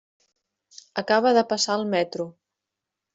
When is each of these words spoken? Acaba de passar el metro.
Acaba 1.01 1.33
de 1.39 1.43
passar 1.51 1.75
el 1.81 1.85
metro. 1.91 2.27